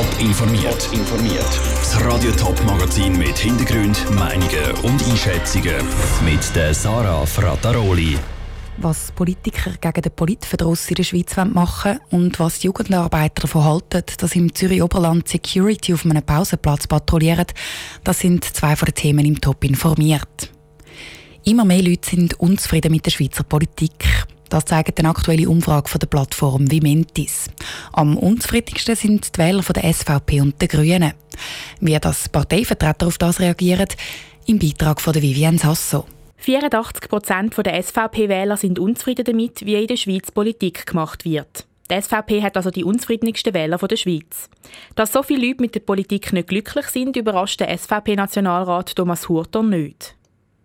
Top 0.00 0.18
informiert. 0.18 0.88
informiert. 0.94 1.60
Das 1.76 2.02
Radio 2.02 2.30
Top 2.32 2.58
Magazin 2.64 3.18
mit 3.18 3.36
Hintergrund, 3.36 4.10
Meinungen 4.12 4.72
und 4.82 5.06
Einschätzungen 5.06 5.86
mit 6.24 6.56
der 6.56 6.72
Sarah 6.72 7.26
Frataroli. 7.26 8.16
Was 8.78 9.12
Politiker 9.12 9.72
gegen 9.78 10.00
den 10.00 10.12
Politverdruss 10.12 10.88
in 10.88 10.94
der 10.94 11.02
Schweiz 11.02 11.36
machen 11.36 11.98
wollen 12.10 12.24
und 12.24 12.40
was 12.40 12.62
Jugendarbeiter 12.62 13.42
davon 13.42 13.64
halten, 13.64 14.02
dass 14.16 14.34
im 14.34 14.54
Zürich 14.54 14.82
Oberland 14.82 15.28
Security 15.28 15.92
auf 15.92 16.06
einem 16.06 16.22
Pausenplatz 16.22 16.86
patrouillieren, 16.86 17.48
das 18.02 18.20
sind 18.20 18.42
zwei 18.44 18.76
von 18.76 18.86
den 18.86 18.94
Themen 18.94 19.26
im 19.26 19.38
Top 19.38 19.62
informiert. 19.64 20.50
Immer 21.44 21.66
mehr 21.66 21.82
Leute 21.82 22.08
sind 22.08 22.40
unzufrieden 22.40 22.90
mit 22.90 23.04
der 23.04 23.10
Schweizer 23.10 23.42
Politik. 23.42 24.06
Das 24.50 24.64
zeigt 24.64 24.98
eine 24.98 25.08
aktuelle 25.08 25.48
Umfrage 25.48 25.88
von 25.88 26.00
der 26.00 26.08
Plattform 26.08 26.70
Vimentis. 26.70 27.48
Am 27.92 28.18
unzufriedensten 28.18 28.96
sind 28.96 29.36
die 29.36 29.38
Wähler 29.38 29.62
von 29.62 29.74
der 29.74 29.92
SVP 29.92 30.40
und 30.40 30.60
der 30.60 30.68
Grünen. 30.68 31.12
Wie 31.80 31.98
das 31.98 32.28
Parteivertreter 32.28 33.06
auf 33.06 33.16
das 33.16 33.38
reagieren, 33.38 33.88
im 34.46 34.58
Beitrag 34.58 35.00
von 35.00 35.12
der 35.12 35.22
Vivienne 35.22 35.58
Sasso. 35.58 36.04
84 36.38 37.08
Prozent 37.08 37.54
der 37.64 37.80
SVP-Wähler 37.80 38.56
sind 38.56 38.78
unzufrieden 38.78 39.24
damit, 39.24 39.64
wie 39.64 39.74
in 39.74 39.86
der 39.86 39.96
Schweiz 39.96 40.32
Politik 40.32 40.84
gemacht 40.84 41.24
wird. 41.24 41.66
Die 41.88 42.00
SVP 42.00 42.42
hat 42.42 42.56
also 42.56 42.70
die 42.70 42.84
unzufriedensten 42.84 43.54
Wähler 43.54 43.78
der 43.78 43.96
Schweiz. 43.96 44.48
Dass 44.96 45.12
so 45.12 45.22
viele 45.22 45.46
Leute 45.46 45.62
mit 45.62 45.74
der 45.76 45.80
Politik 45.80 46.32
nicht 46.32 46.48
glücklich 46.48 46.86
sind, 46.86 47.16
überrascht 47.16 47.60
der 47.60 47.76
SVP-Nationalrat 47.76 48.96
Thomas 48.96 49.28
Hurter 49.28 49.62
nicht. 49.62 50.16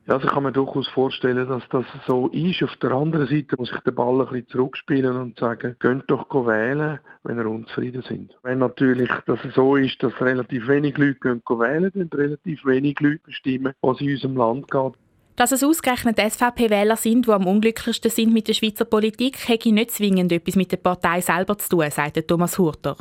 Ja, 0.08 0.14
also 0.14 0.28
ich 0.28 0.34
kann 0.34 0.44
mir 0.44 0.52
durchaus 0.52 0.88
vorstellen, 0.90 1.48
dass 1.48 1.64
das 1.70 1.86
so 2.06 2.28
ist. 2.28 2.62
Auf 2.62 2.76
der 2.76 2.92
anderen 2.92 3.28
Seite 3.28 3.56
muss 3.58 3.72
ich 3.72 3.80
den 3.80 3.96
Ball 3.96 4.22
ein 4.22 4.28
bisschen 4.28 4.48
zurückspielen 4.50 5.18
und 5.18 5.40
sagen, 5.40 5.76
könnt 5.80 6.04
doch 6.12 6.30
wählen, 6.46 7.00
wenn 7.24 7.40
ihr 7.40 7.48
unzufrieden 7.48 8.04
sind. 8.08 8.38
Wenn 8.44 8.60
natürlich 8.60 9.10
das 9.26 9.40
so 9.56 9.76
ist, 9.76 10.04
dass 10.04 10.14
relativ 10.22 10.68
wenig 10.68 10.96
Leute 10.98 11.20
gehen 11.20 11.42
wählen, 11.48 11.92
dann 11.96 12.10
relativ 12.14 12.64
wenig 12.66 13.00
Leute 13.00 13.22
bestimmen, 13.26 13.74
was 13.82 14.00
in 14.00 14.12
unserem 14.12 14.38
Land 14.38 14.70
geht. 14.70 14.94
Dass 15.38 15.52
es 15.52 15.64
ausgerechnet 15.64 16.20
SVP-Wähler 16.20 16.98
sind, 16.98 17.26
die 17.26 17.32
am 17.32 17.48
unglücklichsten 17.48 18.12
sind 18.12 18.32
mit 18.32 18.48
der 18.48 18.54
Schweizer 18.54 18.86
Politik, 18.86 19.50
hätte 19.50 19.72
nicht 19.72 19.92
zwingend 19.92 20.32
etwas 20.32 20.56
mit 20.56 20.72
der 20.72 20.78
Partei 20.78 21.20
selber 21.20 21.58
zu 21.58 21.70
tun, 21.70 21.90
sagt 21.90 22.28
Thomas 22.28 22.60
Hurter. 22.60 22.96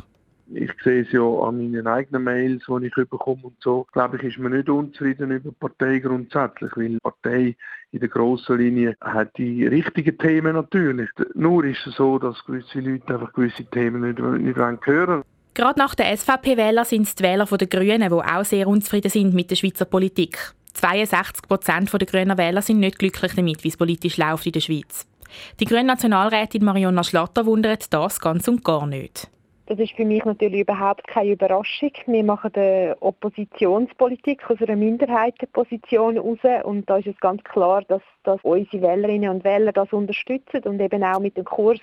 Ich 0.53 0.71
sehe 0.83 1.01
es 1.01 1.11
ja 1.11 1.21
an 1.21 1.57
meinen 1.57 1.87
eigenen 1.87 2.23
Mails, 2.23 2.63
die 2.67 2.85
ich 2.85 2.95
bekomme 2.95 3.41
und 3.43 3.55
so. 3.61 3.85
Glaube 3.93 4.17
ich, 4.17 4.23
ist 4.23 4.39
man 4.39 4.51
nicht 4.51 4.69
unzufrieden 4.69 5.31
über 5.31 5.49
die 5.49 5.55
Partei 5.55 5.99
grundsätzlich, 5.99 6.71
weil 6.75 6.89
die 6.89 6.99
Partei 6.99 7.55
in 7.91 7.99
der 7.99 8.09
grossen 8.09 8.57
Linie 8.57 8.95
hat 9.01 9.37
die 9.37 9.65
richtigen 9.65 10.17
Themen 10.17 10.53
natürlich. 10.53 11.09
Nur 11.33 11.63
ist 11.65 11.87
es 11.87 11.95
so, 11.95 12.19
dass 12.19 12.43
gewisse 12.45 12.79
Leute 12.79 13.13
einfach 13.13 13.33
gewisse 13.33 13.65
Themen 13.65 14.01
nicht, 14.01 14.19
nicht 14.19 14.57
hören 14.57 14.79
wollen. 14.85 15.23
Gerade 15.55 15.79
nach 15.79 15.95
den 15.95 16.15
SVP-Wählern 16.15 16.85
sind 16.85 17.03
es 17.03 17.15
die 17.15 17.23
Wähler 17.23 17.45
der 17.45 17.67
Grünen, 17.67 18.09
die 18.09 18.13
auch 18.13 18.43
sehr 18.43 18.67
unzufrieden 18.67 19.09
sind 19.09 19.33
mit 19.33 19.49
der 19.49 19.55
Schweizer 19.55 19.85
Politik. 19.85 20.53
62 20.73 21.47
Prozent 21.47 21.93
der 21.93 22.05
grünen 22.05 22.37
Wähler 22.37 22.61
sind 22.61 22.79
nicht 22.79 22.99
glücklich 22.99 23.33
damit, 23.33 23.63
wie 23.63 23.69
es 23.69 23.77
politisch 23.77 24.17
läuft 24.17 24.45
in 24.45 24.51
der 24.51 24.59
Schweiz. 24.59 25.07
Die 25.59 25.65
grüne 25.65 25.85
Nationalrätin 25.85 26.63
Marionna 26.63 27.03
Schlatter 27.03 27.45
wundert 27.45 27.93
das 27.93 28.19
ganz 28.19 28.47
und 28.47 28.63
gar 28.63 28.85
nicht. 28.85 29.29
Das 29.67 29.79
ist 29.79 29.93
für 29.93 30.05
mich 30.05 30.23
natürlich 30.23 30.61
überhaupt 30.61 31.07
keine 31.07 31.31
Überraschung. 31.31 31.91
Wir 32.05 32.23
machen 32.23 32.51
eine 32.53 32.95
Oppositionspolitik 32.99 34.47
aus 34.49 34.61
einer 34.61 34.75
Minderheitenposition 34.75 36.15
heraus 36.15 36.65
und 36.65 36.87
da 36.87 36.97
ist 36.97 37.07
es 37.07 37.17
ganz 37.19 37.43
klar, 37.43 37.81
dass, 37.87 38.03
dass 38.23 38.39
unsere 38.43 38.83
Wählerinnen 38.83 39.29
und 39.29 39.43
Wähler 39.43 39.71
das 39.71 39.91
unterstützen 39.91 40.61
und 40.65 40.79
eben 40.79 41.03
auch 41.03 41.19
mit 41.19 41.35
dem 41.35 41.45
Kurs 41.45 41.79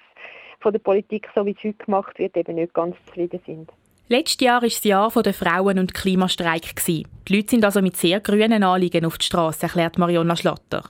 von 0.60 0.72
der 0.72 0.78
Politik, 0.78 1.28
so 1.34 1.44
wie 1.44 1.56
es 1.58 1.64
heute 1.64 1.84
gemacht 1.84 2.19
wird, 2.20 2.36
eben 2.36 2.55
nicht 2.55 2.72
ganz 2.72 2.94
zufrieden 3.06 3.41
sind. 3.44 3.70
Letztes 4.08 4.47
Jahr 4.47 4.62
war 4.62 4.69
das 4.69 4.84
Jahr 4.84 5.10
der 5.10 5.34
Frauen- 5.34 5.78
und 5.80 5.92
Klimastreik. 5.92 6.75
Die 6.86 7.06
Leute 7.28 7.50
sind 7.50 7.64
also 7.64 7.83
mit 7.83 7.97
sehr 7.97 8.20
grünen 8.20 8.62
Anliegen 8.62 9.06
auf 9.06 9.19
die 9.19 9.27
Straße, 9.27 9.64
erklärt 9.64 9.98
Marionna 9.98 10.36
Schlatter. 10.36 10.84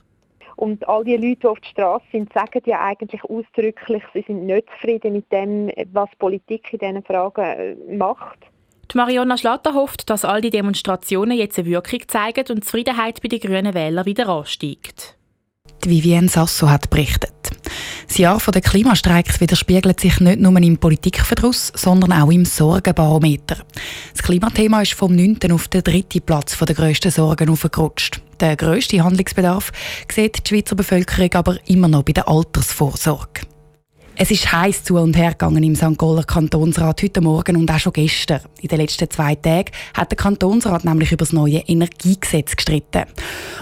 Und 0.63 0.87
all 0.87 1.03
die 1.03 1.17
Leute, 1.17 1.41
die 1.41 1.47
auf 1.47 1.59
der 1.59 1.69
Straße 1.71 2.05
sind, 2.13 2.31
sagen 2.31 2.61
ja 2.65 2.79
eigentlich 2.79 3.21
ausdrücklich, 3.25 4.01
sie 4.13 4.23
sind 4.25 4.45
nicht 4.45 4.65
zufrieden 4.69 5.11
mit 5.11 5.29
dem, 5.29 5.69
was 5.91 6.07
Politik 6.17 6.71
in 6.71 6.79
diesen 6.79 7.03
Fragen 7.03 7.43
äh, 7.43 7.75
macht. 7.93 8.39
Die 8.89 8.95
Marionna 8.95 9.35
Schlatter 9.35 9.73
hofft, 9.73 10.09
dass 10.09 10.23
all 10.23 10.39
die 10.39 10.51
Demonstrationen 10.51 11.37
jetzt 11.37 11.59
eine 11.59 11.67
Wirkung 11.67 11.99
zeigen 12.07 12.45
und 12.47 12.55
die 12.55 12.61
Zufriedenheit 12.61 13.21
bei 13.21 13.27
den 13.27 13.41
grünen 13.41 13.73
Wählern 13.73 14.05
wieder 14.05 14.29
ansteigt. 14.29 15.17
Die 15.83 15.89
Vivienne 15.89 16.29
Sasso 16.29 16.69
hat 16.69 16.89
berichtet. 16.89 17.33
Das 18.07 18.17
Jahr 18.17 18.39
der 18.39 18.61
Klimastreiks 18.61 19.41
widerspiegelt 19.41 19.99
sich 19.99 20.21
nicht 20.21 20.39
nur 20.39 20.55
im 20.55 20.77
Politikverdruss, 20.77 21.73
sondern 21.75 22.13
auch 22.13 22.31
im 22.31 22.45
Sorgenbarometer. 22.45 23.57
Das 24.13 24.23
Klimathema 24.23 24.81
ist 24.81 24.93
vom 24.93 25.13
9. 25.13 25.39
auf 25.51 25.67
den 25.67 25.83
dritten 25.83 26.21
Platz 26.21 26.57
der 26.57 26.73
grössten 26.73 27.11
Sorgen 27.11 27.49
aufgerutscht. 27.49 28.21
Der 28.43 28.57
grösste 28.57 29.01
Handlungsbedarf 29.01 29.71
sieht 30.13 30.43
die 30.43 30.49
Schweizer 30.49 30.75
Bevölkerung 30.75 31.33
aber 31.33 31.57
immer 31.65 31.87
noch 31.87 32.03
bei 32.03 32.11
der 32.11 32.27
Altersvorsorge. 32.27 33.43
Es 34.17 34.31
ist 34.31 34.51
heiß 34.51 34.83
zu 34.83 34.97
und 34.97 35.15
her 35.15 35.31
gegangen 35.31 35.63
im 35.63 35.77
St. 35.77 35.97
Galler 35.97 36.25
Kantonsrat 36.25 37.01
heute 37.03 37.21
Morgen 37.21 37.55
und 37.55 37.71
auch 37.71 37.79
schon 37.79 37.93
gestern. 37.93 38.41
In 38.59 38.67
den 38.67 38.81
letzten 38.81 39.09
zwei 39.09 39.35
Tagen 39.35 39.71
hat 39.93 40.11
der 40.11 40.17
Kantonsrat 40.17 40.83
nämlich 40.83 41.13
über 41.13 41.23
das 41.23 41.31
neue 41.31 41.59
Energiegesetz 41.59 42.57
gestritten. 42.57 43.05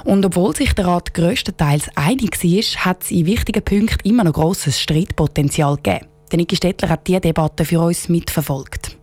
Und 0.04 0.26
obwohl 0.26 0.56
sich 0.56 0.74
der 0.74 0.88
Rat 0.88 1.14
grösstenteils 1.14 1.88
einig 1.94 2.44
war, 2.44 2.86
hat 2.86 3.04
es 3.04 3.12
in 3.12 3.28
wichtigen 3.28 3.64
Punkten 3.64 4.10
immer 4.10 4.24
noch 4.24 4.34
grosses 4.34 4.82
Streitpotenzial 4.82 5.76
gegeben. 5.76 6.08
Der 6.32 6.38
Niki 6.38 6.56
Stettler 6.56 6.90
hat 6.90 7.06
diese 7.06 7.22
Debatte 7.22 7.66
für 7.66 7.82
uns 7.82 8.10
mitverfolgt. 8.10 8.98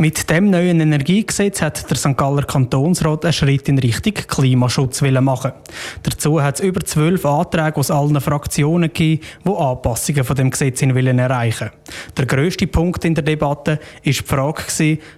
Mit 0.00 0.30
dem 0.30 0.48
neuen 0.48 0.80
Energiegesetz 0.80 1.60
hat 1.60 1.90
der 1.90 1.96
St. 1.98 2.16
Galler 2.16 2.44
Kantonsrat 2.44 3.22
einen 3.22 3.34
Schritt 3.34 3.68
in 3.68 3.78
Richtung 3.78 4.14
Klimaschutz 4.14 5.02
machen. 5.02 5.52
Dazu 6.02 6.42
hat 6.42 6.54
es 6.54 6.64
über 6.64 6.80
zwölf 6.80 7.26
Anträge 7.26 7.76
aus 7.76 7.90
allen 7.90 8.18
Fraktionen 8.18 8.88
gegeben, 8.88 9.22
die 9.44 9.50
Anpassungen 9.50 10.24
von 10.24 10.36
dem 10.36 10.48
Gesetz 10.48 10.80
wollen 10.80 11.18
erreichen. 11.18 11.68
Der 12.16 12.24
grösste 12.24 12.66
Punkt 12.66 13.04
in 13.04 13.14
der 13.14 13.24
Debatte 13.24 13.78
ist 14.02 14.20
die 14.20 14.24
Frage 14.24 14.62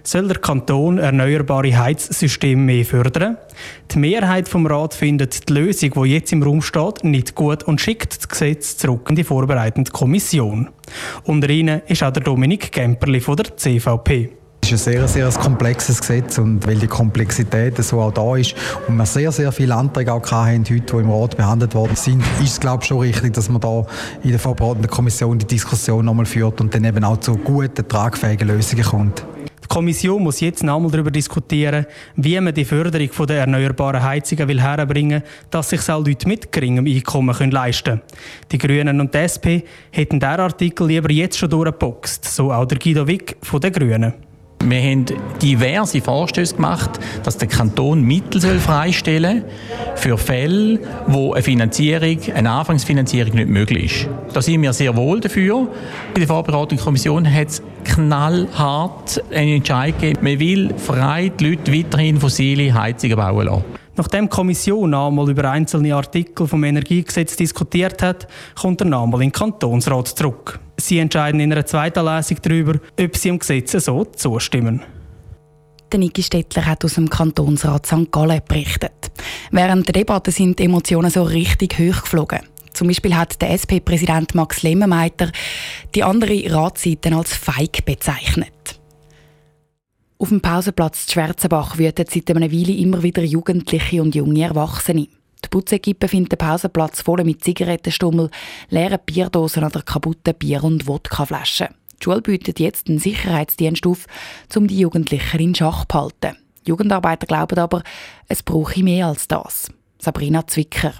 soll 0.03 0.27
der 0.27 0.39
Kanton 0.39 0.97
erneuerbare 0.97 1.77
Heizsysteme 1.77 2.61
mehr 2.61 2.83
fördern? 2.83 3.37
Die 3.89 3.99
Mehrheit 3.99 4.49
vom 4.49 4.67
Rat 4.67 4.95
findet 4.95 5.47
die 5.47 5.53
Lösung, 5.53 5.91
die 5.91 6.13
jetzt 6.13 6.33
im 6.33 6.43
Raum 6.43 6.61
steht, 6.61 7.05
nicht 7.05 7.35
gut 7.35 7.63
und 7.63 7.79
schickt 7.79 8.17
das 8.17 8.27
Gesetz 8.27 8.75
zurück 8.75 9.09
in 9.09 9.15
die 9.15 9.23
vorbereitende 9.23 9.91
Kommission. 9.91 10.71
Unter 11.23 11.49
ihnen 11.49 11.83
ist 11.87 12.03
auch 12.03 12.11
der 12.11 12.23
Dominik 12.23 12.73
Gemperli 12.73 13.21
von 13.21 13.37
der 13.37 13.55
CVP. 13.55 14.42
Ist 14.73 14.87
ein 14.87 14.93
sehr, 14.93 15.07
sehr 15.07 15.29
komplexes 15.29 16.01
Gesetz 16.01 16.39
und 16.39 16.65
weil 16.65 16.77
die 16.77 16.87
Komplexität 16.87 17.77
so 17.83 18.01
auch 18.01 18.11
da 18.11 18.35
ist 18.35 18.55
und 18.87 18.95
wir 18.95 19.05
sehr, 19.05 19.31
sehr 19.31 19.51
viele 19.51 19.75
Anträge 19.75 20.11
auch 20.11 20.31
haben, 20.31 20.65
heute, 20.67 20.81
die 20.81 20.97
im 20.97 21.11
Rat 21.11 21.37
behandelt 21.37 21.75
worden 21.75 21.95
sind, 21.95 22.23
ist 22.41 22.53
es 22.53 22.59
glaube 22.59 22.81
ich 22.81 22.87
schon 22.87 22.97
richtig, 22.97 23.33
dass 23.33 23.49
man 23.49 23.61
da 23.61 23.85
in 24.23 24.31
der 24.31 24.39
vorbereitenden 24.39 24.89
Kommission 24.89 25.37
die 25.37 25.45
Diskussion 25.45 26.05
nochmal 26.05 26.25
führt 26.25 26.59
und 26.59 26.73
dann 26.73 26.85
eben 26.85 27.03
auch 27.03 27.19
zu 27.19 27.35
guten, 27.35 27.87
tragfähigen 27.87 28.47
Lösungen 28.47 28.83
kommt. 28.83 29.23
Die 29.63 29.67
Kommission 29.67 30.23
muss 30.23 30.39
jetzt 30.39 30.63
nochmal 30.63 30.89
darüber 30.89 31.11
diskutieren, 31.11 31.85
wie 32.15 32.41
man 32.41 32.55
die 32.55 32.65
Förderung 32.65 33.27
der 33.27 33.41
erneuerbaren 33.41 34.01
Heizungen 34.01 34.47
will 34.47 34.59
herbringen 34.59 35.21
will, 35.21 35.29
dass 35.51 35.69
sich 35.69 35.87
auch 35.87 36.03
Leute 36.03 36.27
mit 36.27 36.51
geringem 36.51 36.87
Einkommen 36.87 37.51
leisten 37.51 37.83
können. 37.83 38.01
Die 38.51 38.57
Grünen 38.57 38.99
und 38.99 39.13
die 39.13 39.19
SP 39.21 39.61
hätten 39.91 40.19
diesen 40.19 40.39
Artikel 40.39 40.87
lieber 40.87 41.11
jetzt 41.11 41.37
schon 41.37 41.51
durchgeboxt, 41.51 42.25
so 42.25 42.51
auch 42.51 42.65
der 42.65 42.79
Guido 42.79 43.05
Wick 43.05 43.37
von 43.43 43.61
den 43.61 43.71
Grünen. 43.71 44.32
Wir 44.69 44.81
haben 44.81 45.05
diverse 45.41 46.01
Vorstöße 46.01 46.55
gemacht, 46.55 46.91
dass 47.23 47.37
der 47.37 47.47
Kanton 47.47 48.01
Mittel 48.01 48.41
freistellen 48.59 49.41
soll 49.41 49.93
für 49.95 50.17
Fälle, 50.17 50.79
wo 51.07 51.33
eine 51.33 51.43
Finanzierung, 51.43 52.17
eine 52.33 52.51
Anfangsfinanzierung 52.51 53.35
nicht 53.35 53.49
möglich 53.49 54.01
ist. 54.03 54.09
Da 54.33 54.41
sind 54.41 54.61
wir 54.61 54.73
sehr 54.73 54.95
wohl 54.95 55.19
dafür. 55.19 55.67
In 56.13 56.19
der 56.19 56.27
Vorbereitungskommission 56.27 57.31
hat 57.31 57.47
es 57.49 57.61
knallhart 57.83 59.23
einen 59.33 59.57
Entscheid 59.57 59.99
gegeben. 59.99 60.19
Man 60.23 60.39
will 60.39 60.73
frei 60.77 61.31
die 61.39 61.49
Leute 61.49 61.73
weiterhin 61.73 62.19
fossile 62.19 62.73
Heizungen 62.73 63.17
bauen 63.17 63.45
lassen. 63.45 63.82
Nachdem 63.95 64.25
die 64.25 64.29
Kommission 64.29 64.93
einmal 64.93 65.29
über 65.29 65.51
einzelne 65.51 65.95
Artikel 65.95 66.47
vom 66.47 66.63
Energiegesetz 66.63 67.35
diskutiert 67.35 68.01
hat, 68.01 68.27
kommt 68.59 68.81
er 68.81 68.87
nochmal 68.87 69.21
in 69.21 69.29
den 69.29 69.33
Kantonsrat 69.33 70.07
zurück. 70.07 70.59
Sie 70.77 70.97
entscheiden 70.97 71.39
in 71.39 71.51
einer 71.51 71.65
zweiten 71.65 72.03
Lesung 72.03 72.37
darüber, 72.41 72.79
ob 72.99 73.17
sie 73.17 73.29
dem 73.29 73.39
Gesetz 73.39 73.71
so 73.71 74.05
zustimmen. 74.05 74.81
Der 75.91 75.99
Niki 75.99 76.23
Stettler 76.23 76.65
hat 76.65 76.83
aus 76.83 76.95
dem 76.95 77.07
Kantonsrat 77.07 77.85
St. 77.85 78.11
Gallen 78.11 78.41
berichtet. 78.47 79.11
Während 79.51 79.87
der 79.87 79.93
Debatte 79.93 80.31
sind 80.31 80.57
die 80.57 80.63
Emotionen 80.63 81.11
so 81.11 81.21
richtig 81.21 81.77
hoch 81.77 82.01
geflogen. 82.01 82.39
Zum 82.73 82.87
Beispiel 82.87 83.15
hat 83.15 83.39
der 83.39 83.51
SP-Präsident 83.53 84.33
Max 84.33 84.63
Lemmermeiter 84.63 85.31
die 85.93 86.03
andere 86.03 86.51
Ratsseite 86.51 87.15
als 87.15 87.35
feig 87.35 87.85
bezeichnet. 87.85 88.79
Auf 90.23 90.29
dem 90.29 90.39
Pausenplatz 90.39 91.11
Schwarzenbach 91.11 91.77
wüten 91.77 92.05
seit 92.09 92.31
einer 92.31 92.49
Weile 92.49 92.71
immer 92.71 93.03
wieder 93.03 93.23
Jugendliche 93.23 94.01
und 94.01 94.15
junge 94.15 94.43
Erwachsene. 94.43 95.09
Die 95.43 95.49
Putzequipe 95.49 96.07
findet 96.07 96.31
den 96.31 96.37
Pausenplatz 96.37 97.01
voll 97.01 97.25
mit 97.25 97.43
Zigarettenstummel, 97.43 98.29
leeren 98.69 98.99
Bierdosen 99.05 99.65
oder 99.65 99.81
kaputten 99.81 100.33
Bier- 100.35 100.63
und 100.63 100.87
Wodkaflaschen. 100.87 101.67
Die 101.67 101.97
Die 101.99 102.03
Schule 102.05 102.21
bietet 102.21 102.61
jetzt 102.61 102.87
einen 102.87 102.99
Sicherheitsdienst 102.99 103.85
auf, 103.85 104.05
um 104.55 104.67
die 104.67 104.79
Jugendlichen 104.79 105.41
in 105.41 105.55
Schach 105.55 105.83
zu 105.83 105.99
halten. 105.99 106.37
Jugendarbeiter 106.65 107.27
glauben 107.27 107.59
aber, 107.59 107.83
es 108.29 108.43
brauche 108.43 108.81
mehr 108.81 109.07
als 109.07 109.27
das. 109.27 109.71
Sabrina 109.99 110.47
Zwicker. 110.47 110.93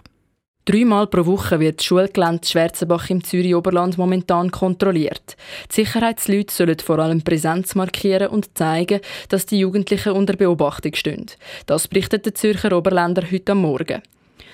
Dreimal 0.66 1.08
pro 1.08 1.26
Woche 1.26 1.60
wird 1.60 1.80
das 1.80 1.86
Schulgelände 1.86 2.48
Schwarzenbach 2.48 3.10
im 3.10 3.22
Zürich-Oberland 3.22 3.98
momentan 3.98 4.50
kontrolliert. 4.50 5.36
Die 5.70 5.76
Sicherheitsleute 5.84 6.54
sollen 6.54 6.80
vor 6.80 7.00
allem 7.00 7.22
Präsenz 7.22 7.76
markieren 7.76 8.30
und 8.30 8.58
zeigen, 8.58 9.02
dass 9.28 9.46
die 9.46 9.60
Jugendlichen 9.60 10.14
unter 10.14 10.38
Beobachtung 10.38 10.96
stehen. 10.96 11.26
Das 11.66 11.90
berichtet 11.90 12.26
der 12.26 12.36
Zürcher 12.36 12.78
Oberländer 12.78 13.24
heute 13.30 13.52
am 13.52 13.62
Morgen. 13.62 14.02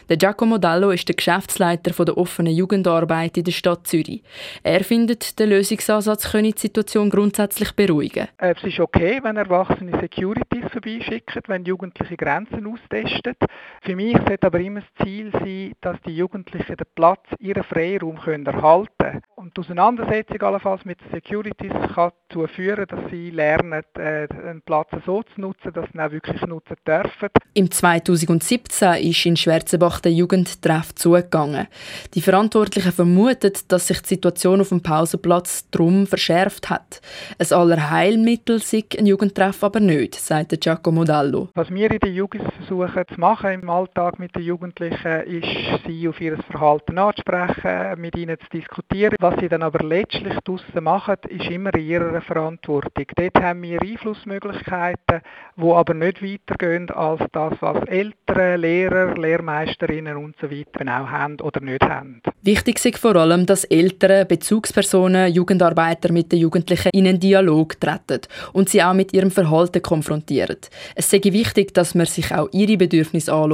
Der 0.09 0.18
Giacomo 0.18 0.57
Dallo 0.57 0.91
ist 0.91 1.07
der 1.07 1.15
Geschäftsleiter 1.15 2.03
der 2.03 2.18
offenen 2.18 2.53
Jugendarbeit 2.53 3.38
in 3.38 3.44
der 3.44 3.51
Stadt 3.51 3.88
Zürich. 3.88 4.24
Er 4.63 4.83
findet, 4.83 5.39
der 5.39 5.47
Lösungsansatz 5.47 6.31
könne 6.31 6.51
die 6.51 6.59
Situation 6.59 7.09
grundsätzlich 7.09 7.74
beruhigen. 7.74 8.27
Es 8.38 8.63
ist 8.63 8.80
okay, 8.80 9.19
wenn 9.21 9.38
Erwachsene 9.38 10.00
Securities 10.00 10.65
vorbeischicken, 10.71 11.44
wenn 11.47 11.65
Jugendliche 11.65 12.18
Grenzen 12.18 12.65
austesten. 12.65 13.36
Für 13.81 13.95
mich 13.95 14.18
sollte 14.27 14.47
aber 14.47 14.59
immer 14.59 14.81
das 14.81 15.06
Ziel 15.06 15.31
sein, 15.31 15.74
dass 15.81 15.97
die 16.06 16.15
Jugendlichen 16.15 16.75
den 16.75 16.88
Platz, 16.95 17.25
ihren 17.39 17.63
Freiraum 17.63 18.19
können 18.19 18.45
erhalten 18.45 18.89
können. 18.97 19.21
Und 19.49 19.57
die 19.57 19.61
Auseinandersetzung 19.61 20.41
allenfalls 20.43 20.85
mit 20.85 21.01
den 21.01 21.09
Securities 21.11 21.71
kann 21.95 22.11
dazu 22.29 22.45
führen, 22.45 22.85
dass 22.87 22.99
sie 23.09 23.31
lernen, 23.31 23.81
äh, 23.97 24.27
einen 24.29 24.61
Platz 24.61 24.89
so 25.07 25.23
zu 25.23 25.41
nutzen, 25.41 25.73
dass 25.73 25.85
sie 25.87 25.97
ihn 25.97 26.01
auch 26.01 26.11
wirklich 26.11 26.39
nutzen 26.45 26.75
dürfen. 26.85 27.29
Im 27.55 27.71
2017 27.71 29.09
ist 29.09 29.25
in 29.25 29.35
Schwarzenbach 29.35 30.01
der 30.01 30.11
Jugendtreff 30.11 30.93
zugegangen. 30.93 31.67
Die 32.13 32.21
Verantwortlichen 32.21 32.91
vermuten, 32.91 33.51
dass 33.69 33.87
sich 33.87 34.01
die 34.03 34.09
Situation 34.09 34.61
auf 34.61 34.69
dem 34.69 34.83
Pausenplatz 34.83 35.67
drum 35.71 36.05
verschärft 36.05 36.69
hat. 36.69 37.01
Ein 37.39 37.51
Allerheilmittel 37.51 38.59
sei 38.59 38.83
ein 38.99 39.07
Jugendtreff 39.07 39.63
aber 39.63 39.79
nicht, 39.79 40.13
sagt 40.13 40.61
Giacomo 40.61 41.05
Dallo. 41.05 41.49
Was 41.55 41.71
wir 41.71 41.89
in 41.89 41.99
der 41.99 42.11
Jugend 42.11 42.43
versuchen 42.53 43.03
zu 43.11 43.19
machen 43.19 43.49
im 43.49 43.69
Alltag 43.69 44.19
mit 44.19 44.35
den 44.35 44.43
Jugendlichen, 44.43 45.21
ist, 45.21 45.87
sie 45.87 46.07
auf 46.07 46.21
ihr 46.21 46.37
Verhalten 46.51 46.99
anzusprechen, 46.99 47.99
mit 47.99 48.15
ihnen 48.15 48.37
zu 48.39 48.45
diskutieren. 48.53 49.15
Was 49.19 49.38
sie 49.39 49.50
dann 49.50 49.63
aber 49.63 49.86
letztlich 49.86 50.38
draussen 50.45 50.83
machen, 50.83 51.18
ist 51.30 51.50
immer 51.50 51.74
in 51.74 51.86
ihrer 51.86 52.21
Verantwortung. 52.21 53.06
Dort 53.15 53.36
haben 53.41 53.62
wir 53.63 53.81
Einflussmöglichkeiten, 53.81 55.21
die 55.57 55.71
aber 55.71 55.94
nicht 55.94 56.24
weitergehen 56.24 56.89
als 56.91 57.21
das, 57.31 57.53
was 57.59 57.88
Eltern, 57.88 58.62
Lehrer, 58.62 59.15
Lehrmeister 59.15 59.89
Lehrerinnen 59.89 60.18
und 60.18 60.36
so 60.39 60.50
weiter 60.50 60.81
auch 60.86 61.09
haben 61.09 61.39
oder 61.41 61.62
nicht 61.62 61.83
haben. 61.83 62.21
Wichtig 62.41 62.83
ist 62.83 62.97
vor 63.00 63.15
allem, 63.15 63.45
dass 63.45 63.63
Eltern, 63.65 64.27
Bezugspersonen, 64.27 65.33
Jugendarbeiter 65.33 66.12
mit 66.12 66.31
den 66.31 66.39
Jugendlichen 66.39 66.89
in 66.94 67.07
einen 67.07 67.19
Dialog 67.19 67.80
treten 67.80 68.21
und 68.53 68.69
sie 68.69 68.83
auch 68.83 68.94
mit 68.94 69.13
ihrem 69.13 69.31
Verhalten 69.31 69.81
konfrontieren. 69.81 70.57
Es 70.95 71.12
ist 71.12 71.25
wichtig, 71.25 71.74
dass 71.74 71.95
man 71.95 72.06
sich 72.06 72.33
auch 72.33 72.50
ihre 72.51 72.77
Bedürfnisse 72.77 73.33
anhört 73.33 73.50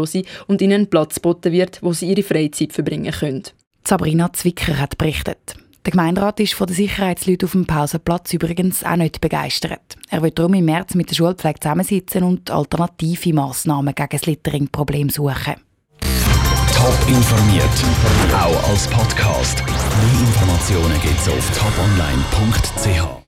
und 0.47 0.61
ihnen 0.61 0.73
einen 0.73 0.89
Platz 0.89 1.15
geboten 1.15 1.51
wird, 1.51 1.81
wo 1.81 1.93
sie 1.93 2.07
ihre 2.11 2.23
Freizeit 2.23 2.73
verbringen 2.73 3.11
können. 3.11 3.43
Sabrina 3.83 4.31
Zwicker 4.33 4.79
hat 4.79 4.97
berichtet. 4.97 5.55
Der 5.85 5.91
Gemeinderat 5.91 6.39
ist 6.39 6.55
von 6.55 6.65
den 6.65 6.75
Sicherheitsleuten 6.75 7.45
auf 7.45 7.51
dem 7.51 7.67
Pausenplatz 7.67 8.33
übrigens 8.33 8.83
auch 8.83 8.95
nicht 8.95 9.21
begeistert. 9.21 9.97
Er 10.09 10.23
wird 10.23 10.39
darum 10.39 10.55
im 10.55 10.65
März 10.65 10.95
mit 10.95 11.11
der 11.11 11.15
Schulpflege 11.15 11.59
zusammensitzen 11.59 12.23
und 12.23 12.49
alternative 12.49 13.33
Massnahmen 13.33 13.93
gegen 13.93 14.09
das 14.09 14.25
Littering-Problem 14.25 15.09
suchen. 15.09 15.55
Top 16.73 17.07
informiert, 17.07 17.63
auch 18.33 18.69
als 18.69 18.87
Podcast. 18.87 19.63
Mehr 19.63 20.27
Informationen 20.27 20.99
gibt's 21.01 21.29
auf 21.29 21.51
toponline.ch. 21.51 23.23